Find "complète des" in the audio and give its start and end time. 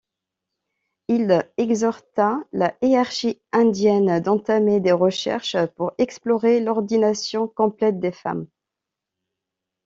7.47-8.11